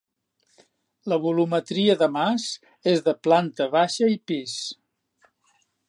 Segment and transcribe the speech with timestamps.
[1.11, 2.47] La volumetria de mas
[2.95, 4.57] és de planta baixa i pis.